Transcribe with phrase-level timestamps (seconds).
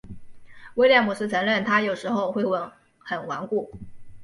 [0.77, 2.43] 威廉姆斯承认他有时会
[3.03, 3.71] 很顽固。